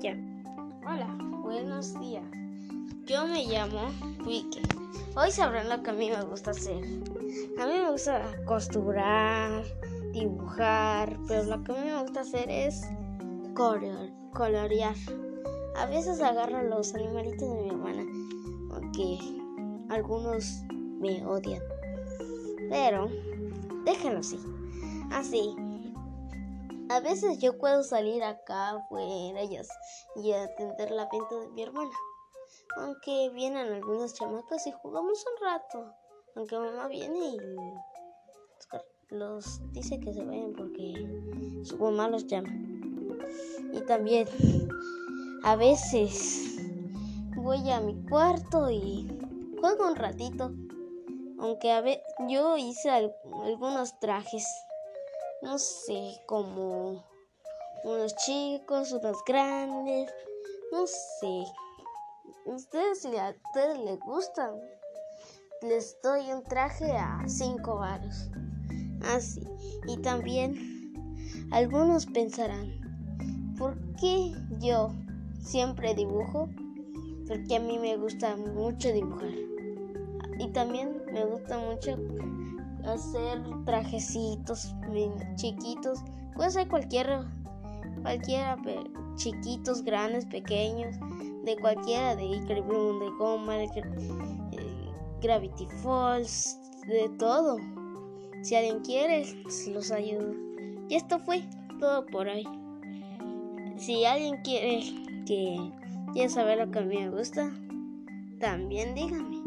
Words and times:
ya. 0.00 0.16
Hola, 0.86 1.06
buenos 1.42 1.98
días. 2.00 2.24
Yo 3.06 3.26
me 3.26 3.46
llamo 3.46 3.90
Wiki. 4.26 4.62
Hoy 5.14 5.30
sabrán 5.30 5.68
lo 5.68 5.82
que 5.82 5.90
a 5.90 5.92
mí 5.92 6.10
me 6.10 6.22
gusta 6.24 6.50
hacer. 6.50 6.82
A 7.58 7.66
mí 7.66 7.72
me 7.72 7.90
gusta 7.90 8.22
costurar, 8.46 9.62
dibujar, 10.12 11.16
pero 11.28 11.44
lo 11.44 11.62
que 11.62 11.72
a 11.72 11.74
mí 11.76 11.90
me 11.90 12.02
gusta 12.02 12.20
hacer 12.20 12.50
es 12.50 12.82
colorear. 13.54 14.94
A 15.76 15.86
veces 15.86 16.20
agarro 16.20 16.62
los 16.62 16.94
animalitos 16.94 17.48
de 17.48 17.62
mi 17.62 17.68
hermana, 17.68 18.02
aunque 18.72 19.18
algunos 19.88 20.62
me 20.98 21.24
odian. 21.24 21.62
Pero 22.70 23.08
déjenlo 23.84 24.20
así. 24.20 24.38
Así, 25.12 25.54
a 26.88 27.00
veces 27.00 27.38
yo 27.38 27.58
puedo 27.58 27.82
salir 27.82 28.22
acá 28.22 28.70
afuera 28.70 29.42
y, 29.42 30.32
atender 30.32 30.90
la 30.90 31.08
venta 31.10 31.34
de 31.40 31.48
mi 31.48 31.62
hermana. 31.62 31.90
Aunque 32.76 33.30
vienen 33.30 33.72
algunos 33.72 34.14
chamacos 34.14 34.66
y 34.66 34.72
jugamos 34.72 35.24
un 35.26 35.44
rato. 35.44 35.94
Aunque 36.34 36.58
mamá 36.58 36.86
viene 36.88 37.18
y 37.18 37.38
los 39.08 39.60
dice 39.72 39.98
que 40.00 40.12
se 40.12 40.24
vayan 40.24 40.52
porque 40.52 41.64
su 41.64 41.76
mamá 41.78 42.08
los 42.08 42.26
llama. 42.26 42.50
Y 43.72 43.80
también 43.86 44.28
a 45.42 45.56
veces 45.56 46.58
voy 47.36 47.68
a 47.70 47.80
mi 47.80 48.00
cuarto 48.08 48.70
y 48.70 49.08
juego 49.60 49.88
un 49.88 49.96
ratito. 49.96 50.52
Aunque 51.38 51.72
a 51.72 51.80
veces 51.80 52.02
yo 52.28 52.56
hice 52.56 52.90
algunos 52.90 53.98
trajes 53.98 54.46
no 55.42 55.58
sé, 55.58 56.20
como 56.26 57.04
unos 57.84 58.16
chicos, 58.16 58.92
unos 58.92 59.18
grandes, 59.26 60.12
no 60.72 60.86
sé. 60.86 61.44
Ustedes, 62.44 63.02
si 63.02 63.16
a 63.16 63.34
ustedes 63.44 63.78
les 63.78 64.00
gustan, 64.00 64.60
les 65.62 65.96
doy 66.02 66.32
un 66.32 66.42
traje 66.44 66.90
a 66.92 67.22
cinco 67.26 67.76
varos. 67.76 68.30
Así. 69.14 69.40
y 69.86 69.98
también 69.98 70.56
algunos 71.52 72.06
pensarán, 72.06 72.80
¿por 73.58 73.76
qué 74.00 74.32
yo 74.58 74.90
siempre 75.40 75.94
dibujo? 75.94 76.48
Porque 77.28 77.56
a 77.56 77.60
mí 77.60 77.78
me 77.78 77.96
gusta 77.96 78.36
mucho 78.36 78.92
dibujar. 78.92 79.34
Y 80.38 80.48
también 80.52 81.02
me 81.12 81.24
gusta 81.24 81.58
mucho 81.58 81.96
hacer 82.86 83.42
trajecitos 83.64 84.74
chiquitos. 85.36 86.00
Puede 86.34 86.50
ser 86.50 86.68
cualquiera, 86.68 87.24
cualquiera, 88.02 88.56
chiquitos, 89.16 89.82
grandes, 89.82 90.26
pequeños, 90.26 90.96
de 91.44 91.56
cualquiera, 91.56 92.14
de 92.16 92.24
Icar 92.24 92.56
de 92.56 93.10
goma, 93.18 93.54
de 93.54 93.64
eh, 93.64 94.90
Gravity 95.22 95.66
Falls, 95.82 96.58
de 96.86 97.08
todo. 97.18 97.56
Si 98.42 98.54
alguien 98.54 98.80
quiere, 98.80 99.24
los 99.72 99.90
ayudo. 99.90 100.34
Y 100.88 100.94
esto 100.94 101.18
fue 101.18 101.42
todo 101.80 102.06
por 102.06 102.28
hoy. 102.28 102.46
Si 103.76 104.04
alguien 104.04 104.36
quiere 104.42 104.80
que 105.26 105.72
quiere 106.12 106.28
saber 106.28 106.58
lo 106.58 106.70
que 106.70 106.78
a 106.78 106.82
mí 106.82 106.96
me 106.96 107.10
gusta, 107.10 107.52
también 108.38 108.94
díganme. 108.94 109.45